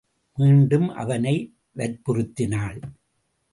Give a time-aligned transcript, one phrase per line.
[0.37, 1.35] மீண்டும் அவனை
[1.75, 2.79] வற்புறுத்தினாள்.